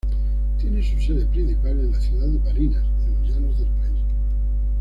[0.59, 4.01] Tiene su sede principal en la ciudad de Barinas, en los llanos del país.